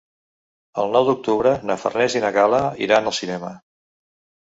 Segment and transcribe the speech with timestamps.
[0.83, 3.57] El nou d'octubre na Farners i na Gal·la iran al cinema.